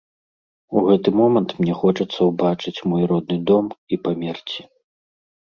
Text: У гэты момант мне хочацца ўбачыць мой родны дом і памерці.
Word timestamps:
У 0.77 0.81
гэты 0.87 1.09
момант 1.19 1.53
мне 1.59 1.73
хочацца 1.81 2.19
ўбачыць 2.31 2.75
мой 2.93 3.03
родны 3.13 3.37
дом 3.53 3.65
і 3.93 4.03
памерці. 4.09 4.61